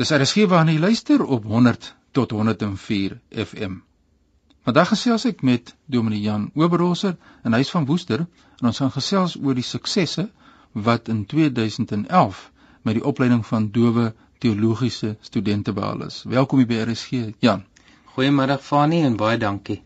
[0.00, 3.72] Dis RSG waarna jy luister op 100 tot 104 FM.
[4.64, 9.34] Vandag gesels ek met Dominee Jan Oberholzer in huis van Woester en ons gaan gesels
[9.36, 10.24] oor die suksesse
[10.72, 12.40] wat in 2011
[12.88, 16.22] met die opleiding van dowe teologiese studente behaal is.
[16.24, 17.66] Welkom by RSG, Jan.
[18.14, 19.82] Goeiemôre Fani en baie dankie.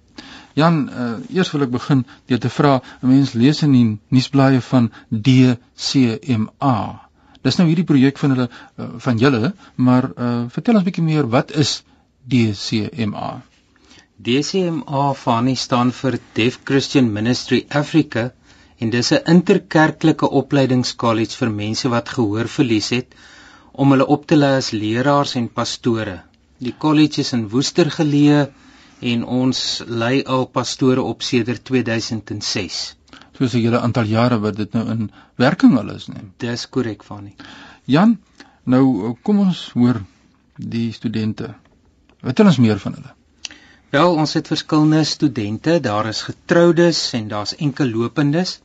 [0.55, 4.63] Jan, uh, eers wil ek begin deur te vra, 'n mens lees in die nuusblaaie
[4.63, 7.04] van DCMA
[7.45, 11.27] Dis nou hierdie projek van hulle uh, van julle, maar uh, vertel ons bietjie meer
[11.35, 11.83] wat is
[12.33, 13.33] DCMA?
[14.29, 18.31] DCMA Fani staan vir Deaf Christian Ministry Africa
[18.81, 23.15] en dis 'n interkerklike opleidingskollege vir mense wat gehoor verlies het
[23.73, 26.17] om hulle op te lei as leraars en pastore.
[26.59, 28.43] Die kollege is in Woester geleë
[29.13, 32.85] en ons lei al pastore op sedert 2006
[33.39, 36.23] soos 'n hele aantal jare wat dit nou in werking al is, nee.
[36.39, 37.35] Dis korrek, Fani.
[37.85, 38.19] Jan,
[38.65, 40.03] nou kom ons hoor
[40.57, 41.55] die studente.
[42.21, 43.13] Vertel ons meer van hulle.
[43.91, 45.81] Wel, ons het verskillende studente.
[45.81, 48.61] Daar is getroudes en daar's enkel lopendes.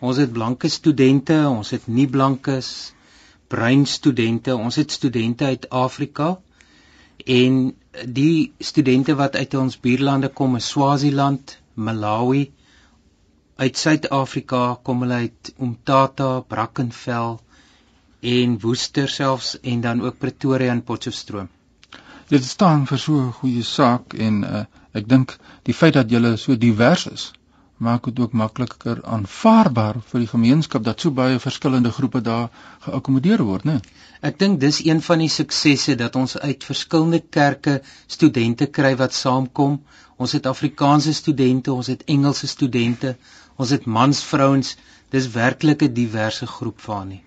[0.00, 2.92] Ons het blanke studente, ons het nie blankes,
[3.48, 6.38] bruin studente, ons het studente uit Afrika
[7.24, 7.74] en
[8.18, 12.50] die studente wat uit ons buurlande kom, is Swaziland, Malawi,
[13.56, 17.36] uit Suid-Afrika kom hulle uit Umtata, Brackenfell
[18.20, 21.48] en Woester selfs en dan ook Pretoria en Potchefstroom.
[22.28, 26.36] Dit staan vir so 'n goeie saak en uh, ek dink die feit dat julle
[26.36, 27.32] so divers is
[27.76, 32.48] maak dit ook makliker aanvaarbaar vir die gemeenskap dat so baie verskillende groepe daar
[32.86, 33.80] geakkommodeer word, né?
[34.22, 39.12] Ek dink dis een van die suksesse dat ons uit verskillende kerke studente kry wat
[39.12, 39.80] saamkom.
[40.16, 43.16] Ons het Afrikaanse studente, ons het Engelse studente,
[43.56, 44.76] ons het mans, vrouens,
[45.10, 47.22] dis werklik 'n diverse groep van nie.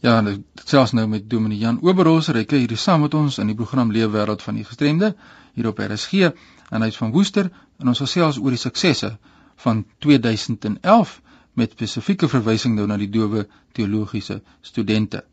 [0.00, 3.46] Ja, dit selfs nou met Dominee Jan Oberholzer, hy kyk hier saam met ons in
[3.46, 5.14] die program Lewe wêreld van die gestremde
[5.54, 6.30] hier op RSG
[6.70, 9.16] en hy's van Woester en ons gesels oor die suksesse
[9.56, 11.20] van 2011
[11.58, 15.24] met spesifieke verwysing nou na die dowe teologiese studente.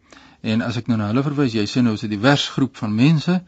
[0.42, 2.96] En as ek nou na hulle verwys, jy sien nou is 'n divers groep van
[2.96, 3.42] mense,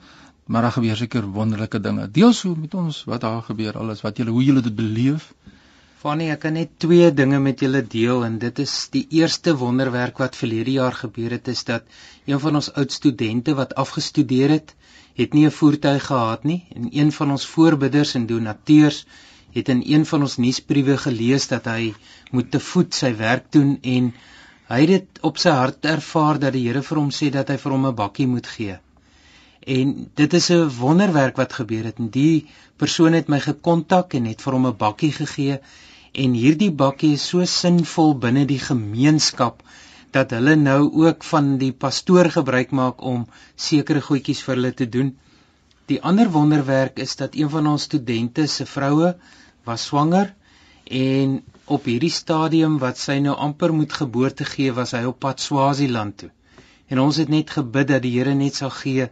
[0.45, 2.11] maar daar gebeur seker wonderlike dinge.
[2.11, 5.33] Deel so met ons wat daar gebeur, alles wat julle hoe julle dit beleef.
[6.07, 10.21] Fanny, ek kan net twee dinge met julle deel en dit is die eerste wonderwerk
[10.23, 11.97] wat verlede jaar gebeur het is dat
[12.31, 14.69] een van ons oud studente wat afgestudeer het,
[15.19, 19.01] het nie 'n voertuig gehad nie en een van ons voorbidders en donateurs
[19.57, 21.93] het in een van ons nuusbriewe gelees dat hy
[22.31, 24.07] moet te voet sy werk doen en
[24.69, 27.57] hy het dit op sy hart ervaar dat die Here vir hom sê dat hy
[27.65, 28.79] vir hom 'n bakkie moet gee.
[29.59, 32.47] En dit is 'n wonderwerk wat gebeur het en die
[32.77, 35.59] persoon het my gekontak en het vir hom 'n bakkie gegee
[36.23, 39.61] en hierdie bakkie is so sinvol binne die gemeenskap
[40.15, 43.25] dat hulle nou ook van die pastoor gebruik maak om
[43.67, 45.11] sekere goedjies vir hulle te doen.
[45.91, 49.13] Die ander wonderwerk is dat een van ons studente se vroue
[49.69, 50.33] was swanger
[51.01, 51.37] en
[51.77, 56.17] op hierdie stadium wat sy nou amper moet geboorte gee, was hy op pad Swaziland
[56.23, 56.31] toe.
[56.87, 59.09] En ons het net gebid dat die Here net sal gee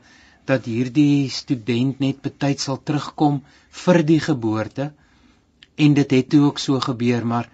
[0.49, 3.41] dat hierdie student net betyds sal terugkom
[3.85, 4.93] vir die geboorte
[5.75, 7.49] en dit het toe ook so gebeur maar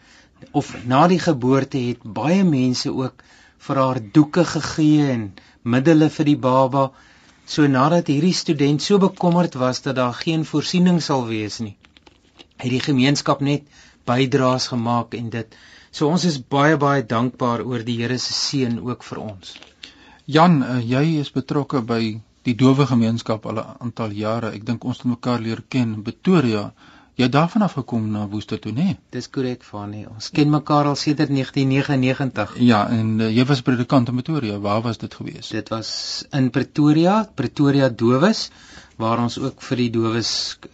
[0.51, 3.23] of na die geboorte het baie mense ook
[3.67, 5.27] vir haar doeke gegee en
[5.61, 6.91] middele vir die baba.
[7.45, 11.77] So nadat hierdie student so bekommerd was dat daar geen voorsiening sal wees nie
[12.61, 13.67] het die gemeenskap net
[14.05, 15.55] bydraes gemaak en dit.
[15.91, 19.55] So ons is baie baie dankbaar oor die Here se seën ook vir ons.
[20.25, 22.01] Jan uh, jy is betrokke by
[22.47, 24.53] die dowe gemeenskap al 'n aantal jare.
[24.53, 25.93] Ek dink ons het mekaar leer ken.
[25.97, 26.71] In Pretoria
[27.19, 28.83] Jy het daarvan af gekom na Woester toe, né?
[28.83, 28.97] Nee?
[29.09, 30.05] Dis korrek, Fanie.
[30.09, 32.53] Ons ken mekaar al sedert 1999.
[32.63, 34.59] Ja, en uh, jy was predikant in Pretoria.
[34.63, 35.49] Waar was dit gewees?
[35.51, 35.89] Dit was
[36.31, 38.45] in Pretoria, Pretoria Dowes,
[38.95, 40.31] waar ons ook vir die dowes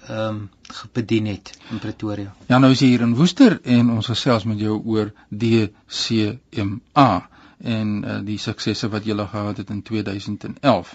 [0.07, 0.49] ehm um,
[0.93, 2.33] bedien het in Pretoria.
[2.51, 7.09] Ja, nou is jy hier in Woester en ons gesels met jou oor DCMA
[7.57, 10.93] en uh, die suksesse wat jy gehad het in 2011.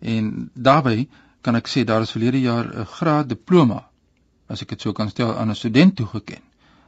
[0.00, 1.08] En daarbey
[1.42, 3.88] kan ek sê daar is verlede jaar 'n graad diploma
[4.48, 6.42] as ek dit so kan stel aan 'n student toegeken.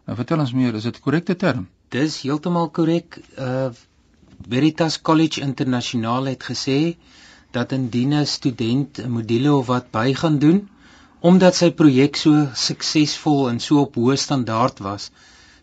[0.06, 1.68] Nou vertel ons meer, is dit korrekte term?
[1.94, 3.20] Dis heeltemal korrek.
[3.38, 3.70] Uh
[4.48, 6.96] Veritas College Internasionaal het gesê
[7.52, 10.68] dat indien 'n student 'n module of wat by gaan doen,
[11.20, 15.10] omdat sy projek so suksesvol en so op hoë standaard was,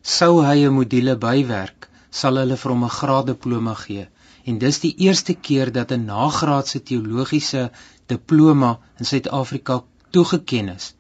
[0.01, 4.07] sou hy 'n module bywerk, sal hulle vir hom 'n graaddiploma gee.
[4.45, 7.71] En dis die eerste keer dat 'n nagraadse teologiese
[8.05, 10.93] diploma in Suid-Afrika toegeken is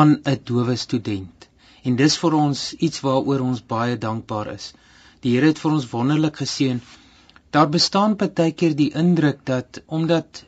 [0.00, 1.48] aan 'n dowe student.
[1.86, 4.72] En dis vir ons iets waaroor ons baie dankbaar is.
[5.22, 6.80] Die Here het vir ons wonderlik geseën.
[7.54, 10.44] Daar bestaan baie keer die indruk dat omdat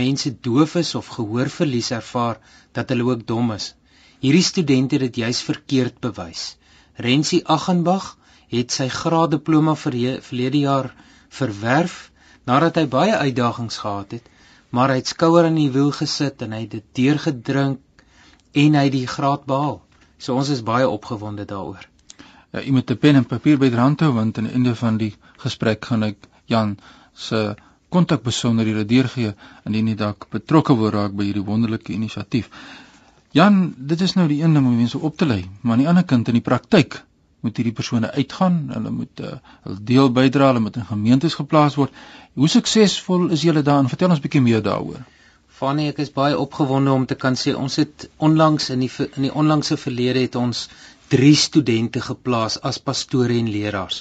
[0.00, 2.40] mense doof is of gehoorverlies ervaar
[2.72, 3.74] dat hulle ook dom is.
[4.24, 6.56] Hierdie studente het dit juis verkeerd bewys.
[7.06, 8.10] Rensie Aghenbach
[8.56, 10.94] het sy graaddiploma verlede jaar
[11.28, 12.10] verwerf
[12.46, 14.28] nadat hy baie uitdagings gehad het,
[14.70, 17.83] maar hy het skouer aan die wiel gesit en hy het dit deurgedrink
[18.54, 19.80] en hy die graad behaal.
[20.18, 21.82] So ons is baie opgewonde daaroor.
[22.54, 25.14] Ja, jy moet 'n pen en papier bydrand hou want aan die einde van die
[25.42, 26.78] gesprek gaan ek Jan
[27.14, 27.56] se
[27.88, 29.34] kontakbesonderhede deurgee
[29.64, 32.50] indien jy dalk betrokke wil raak by hierdie wonderlike inisiatief.
[33.34, 35.88] Jan, dit is nou die een ding om mense op te lei, maar aan die
[35.88, 37.00] ander kant in die praktyk
[37.44, 41.34] moet hierdie persone uitgaan, hulle moet 'n uh, hul deel bydra, hulle moet in gemeentes
[41.34, 41.92] geplaas word.
[42.34, 43.88] Hoe suksesvol is julle daarin?
[43.88, 45.02] Vertel ons 'n bietjie meer daaroor.
[45.54, 49.26] Fanny, ek is baie opgewonde om te kan sê ons het onlangs in die in
[49.28, 50.62] die onlangse verlede het ons
[51.14, 54.00] 3 studente geplaas as pastore en leraars.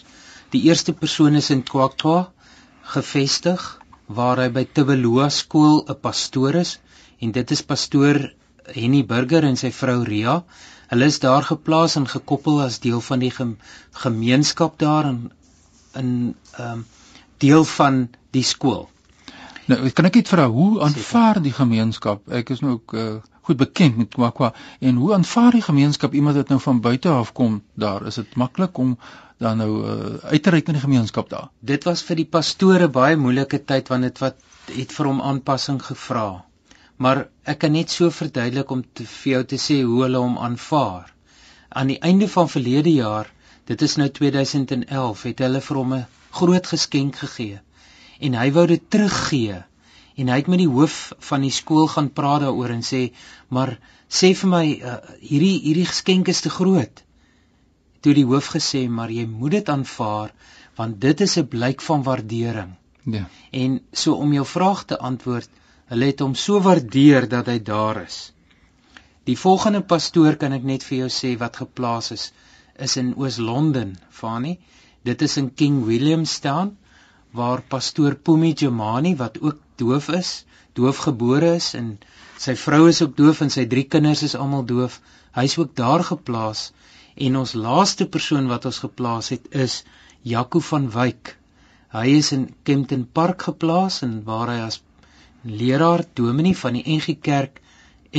[0.56, 2.16] Die eerste persoon is in Kwakwa
[2.96, 3.68] gevestig
[4.20, 6.72] waar hy by Tibeloa skool 'n pastoor is
[7.22, 8.20] en dit is pastoor
[8.80, 10.36] Henny Burger en sy vrou Ria.
[10.90, 13.34] Hulle is daar geplaas en gekoppel as deel van die
[14.06, 15.22] gemeenskap daar in
[16.02, 16.12] in
[16.58, 16.86] ehm um,
[17.46, 18.88] deel van die skool.
[19.71, 22.25] Nou, kan ek net vra hoe aanvaar die gemeenskap?
[22.36, 23.04] Ek is nou ook uh,
[23.48, 24.50] goed bekend met Kwakwa
[24.83, 28.04] en hoe aanvaar die gemeenskap iemand wat nou van buite af kom daar?
[28.10, 28.98] Is dit maklik om
[29.39, 31.48] dan nou uh, uit te reik in die gemeenskap daar.
[31.60, 34.44] Dit was vir die pastore baie moeilike tyd want dit wat
[34.75, 36.27] het vir hom aanpassing gevra.
[37.00, 40.39] Maar ek kan net so verduidelik om te vir jou te sê hoe hulle hom
[40.44, 41.07] aanvaar.
[41.71, 43.31] Aan die einde van verlede jaar,
[43.71, 46.07] dit is nou 2011, het hulle vir hom 'n
[46.39, 47.63] groot geskenk gegee
[48.19, 49.63] en hy wou dit teruggee.
[50.15, 53.13] En hy het met die hoof van die skool gaan praat daaroor en sê,
[53.50, 53.80] "Maar
[54.10, 57.04] sê vir my, uh, hierdie hierdie geskenk is te groot."
[58.04, 60.33] toe die hoof gesê maar jy moet dit aanvaar
[60.80, 62.71] want dit is 'n blyk van waardering.
[63.15, 63.25] Ja.
[63.51, 65.50] En so om jou vraag te antwoord,
[65.92, 68.33] hulle het hom so waardeer dat hy daar is.
[69.24, 72.31] Die volgende pastoor kan ek net vir jou sê wat geplaas is
[72.75, 74.57] is in Oos-London, Fani.
[75.04, 76.77] Dit is in King Williamstown
[77.33, 81.97] waar pastoor Pumi Jemani wat ook doof is, doofgebore is en
[82.38, 85.01] sy vrou is ook doof en sy drie kinders is almal doof.
[85.33, 86.71] Hy's ook daar geplaas
[87.15, 89.83] En ons laaste persoon wat ons geplaas het is
[90.25, 91.35] Jaco van Wyk.
[91.94, 94.80] Hy is in Kempton Park geplaas en waar hy as
[95.44, 97.62] leraar dominee van die NG Kerk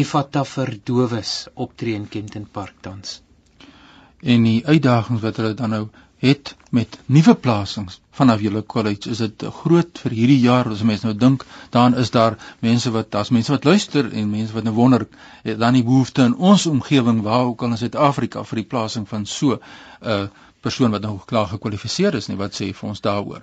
[0.02, 1.32] Effata vir dowes
[1.66, 3.20] optree in Kempton Park tans.
[4.22, 5.84] En die uitdagings wat hulle dan nou
[6.24, 11.06] het met nuwe plasings vanaf julle college is dit groot vir hierdie jaar as mense
[11.06, 11.44] nou dink
[11.76, 15.06] dan is daar mense wat daar's mense wat luister en mense wat nou wonder
[15.64, 19.26] dan die behoefte in ons omgewing waar ook al in Suid-Afrika vir die plasing van
[19.26, 19.60] so 'n
[20.14, 20.26] uh,
[20.64, 23.42] persoon wat nou klaar gekwalifiseer is nie wat sê vir ons daaroor?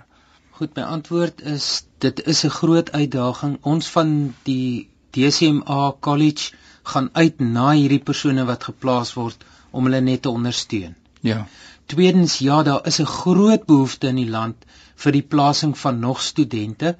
[0.58, 3.58] Goed my antwoord is dit is 'n groot uitdaging.
[3.62, 6.52] Ons van die DCMA college
[6.82, 10.96] gaan uit na hierdie persone wat geplaas word om hulle net te ondersteun.
[11.20, 11.46] Ja
[11.92, 14.64] Tweedens ja, daar is 'n groot behoefte in die land
[15.04, 16.96] vir die plasing van nog studente.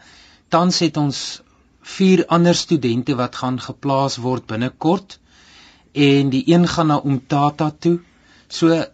[0.49, 1.21] Tans het ons
[1.93, 5.19] vier ander studente wat gaan geplaas word binnekort
[5.93, 8.01] en die een gaan na Umtata toe.
[8.49, 8.85] So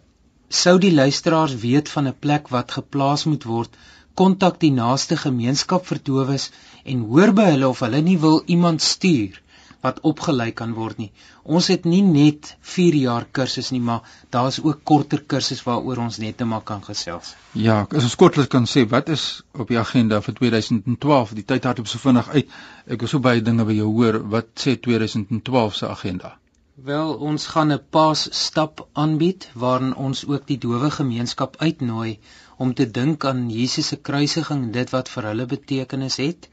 [0.61, 3.75] sou die luisteraars weet van 'n plek wat geplaas moet word,
[4.13, 6.49] kontak die naaste gemeenskap vir dowes
[6.83, 9.41] en hoor by hulle of hulle nie wil iemand stuur
[9.85, 11.11] wat opgelei kan word nie.
[11.43, 14.01] Ons het nie net 4 jaar kursus nie, maar
[14.35, 17.35] daar's ook korter kursusse waaroor ons net maar kan gesels.
[17.53, 21.33] Ja, as ons kortliks kan sê, wat is op die agenda vir 2012?
[21.39, 22.51] Die tyd hardop so vinnig uit.
[22.87, 24.19] Ek wil so baie dinge by jou hoor.
[24.35, 26.35] Wat sê 2012 se agenda?
[26.83, 32.19] Wel, ons gaan 'n paas stap aanbied waarin ons ook die dowe gemeenskap uitnooi
[32.57, 36.49] om te dink aan Jesus se kruisiging dit wat vir hulle betekenis het.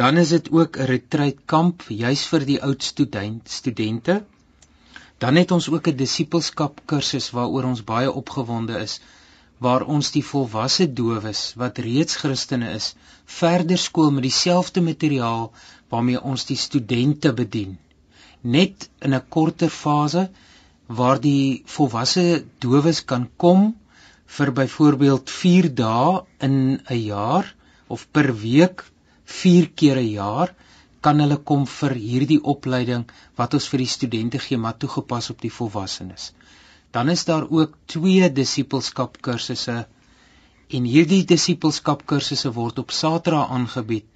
[0.00, 4.14] Dan is dit ook 'n retreat kamp juis vir die oud student studente.
[5.24, 9.00] Dan het ons ook 'n disippelskap kursus waaroor ons baie opgewonde is
[9.66, 12.94] waar ons die volwasse dowes wat reeds Christene is
[13.40, 15.52] verder skool met dieselfde materiaal
[15.88, 17.78] waarmee ons die studente bedien.
[18.40, 20.30] Net in 'n korter fase
[20.86, 23.76] waar die volwasse dowes kan kom
[24.38, 26.56] vir byvoorbeeld 4 dae in
[26.88, 27.54] 'n jaar
[27.86, 28.84] of per week
[29.30, 30.54] 4 keer 'n jaar
[31.06, 33.06] kan hulle kom vir hierdie opleiding
[33.40, 36.32] wat ons vir die studente gee maar toegepas op die volwassenes.
[36.92, 39.76] Dan is daar ook twee disippelskap kursusse
[40.78, 44.06] en hierdie disippelskap kursusse word op Saterdag aangebied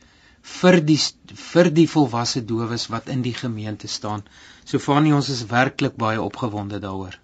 [0.61, 0.99] vir die
[1.41, 4.25] vir die volwasse dowes wat in die gemeente staan.
[4.65, 7.17] So vanie ons is werklik baie opgewonde daaroor.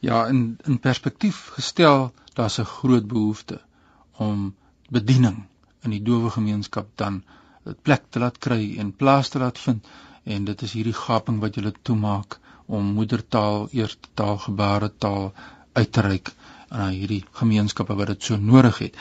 [0.00, 3.60] Ja, in in perspektief gestel, daar's 'n groot behoefte
[4.18, 4.54] om
[4.90, 5.46] bediening
[5.82, 7.22] in die dowe gemeenskap dan
[7.64, 9.86] dit plek te laat kry en plaas te laat vind
[10.24, 15.32] en dit is hierdie gaping wat julle toemaak om moedertaal, eerste taal, gebaretaal
[15.72, 16.32] uit te reik
[16.68, 18.96] aan hierdie gemeenskappe wat dit so nodig het.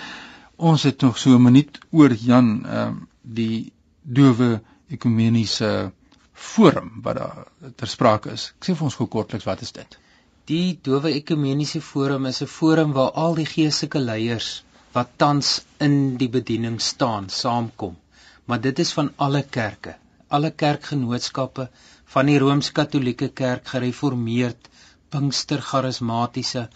[0.58, 3.72] Ons het nog so 'n minuut oor Jan, ehm die
[4.02, 5.92] dowe ekumeniese
[6.34, 8.54] forum wat daar ter sprake is.
[8.60, 9.98] Ek sê vir ons gou kortliks wat is dit?
[10.50, 14.64] Die dowe ekumeniese forum is 'n forum waar al die geestelike leiers
[14.96, 17.96] wat tans in die bediening staan, saamkom.
[18.46, 19.96] Maar dit is van alle kerke,
[20.28, 21.70] alle kerkgenootskappe
[22.14, 24.68] van die Rooms-Katolieke Kerk, Gereformeerd,
[25.10, 26.68] Pinkster, Charismatiese,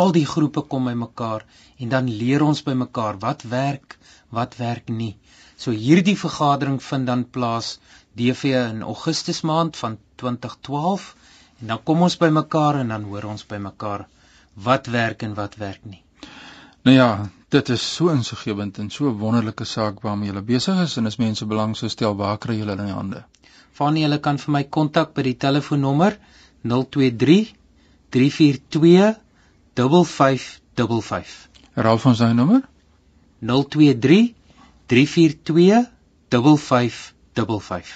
[0.00, 1.44] al die groepe kom bymekaar
[1.82, 3.98] en dan leer ons bymekaar wat werk,
[4.38, 5.16] wat werk nie.
[5.56, 7.76] So hierdie vergadering vind dan plaas
[8.20, 11.14] DV in Augustus maand van 2012
[11.60, 14.06] en dan kom ons bymekaar en dan hoor ons bymekaar
[14.68, 16.05] wat werk en wat werk nie.
[16.86, 20.96] Nou ja, dit is so insiggewend en so 'n wonderlike saak waarmee jy besig is
[20.96, 23.24] en as mense belang sou stel, waar kry jy hulle in die hande?
[23.72, 26.16] Fanny, hulle kan vir my kontak by die telefoonnommer
[26.62, 27.54] 023
[28.10, 29.16] 342
[29.74, 31.48] 5555.
[31.74, 32.62] Herhaal ons daai nommer?
[33.40, 34.34] 023
[34.86, 35.90] 342
[36.30, 37.94] 5555.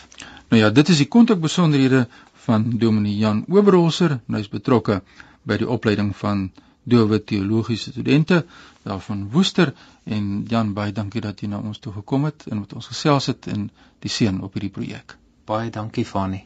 [0.50, 5.02] Nou ja, dit is die kontakbesonderhede van Dominee Jan Oberholzer, hy is betrokke
[5.47, 6.50] by die opleiding van
[6.90, 8.44] dowe teologiese studente
[8.82, 9.73] daarvan Woester
[10.04, 13.26] en Jan baie dankie dat jy na ons toe gekom het en met ons gesels
[13.30, 13.70] het en
[14.04, 15.16] die seën op hierdie projek.
[15.47, 16.44] Baie dankie Fani.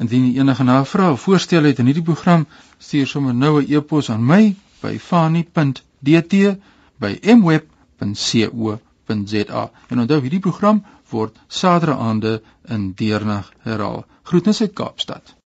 [0.00, 2.46] Indien jy enige navrae of voorstelle het in hierdie program,
[2.78, 6.34] stuur sommer nou 'n e-pos aan my by fani.dt
[6.98, 8.80] by mweb.co.za.
[9.88, 14.04] En onthou hierdie program word Saterdaande in Deernag herhaal.
[14.22, 15.33] Groetnisse uit Kaapstad.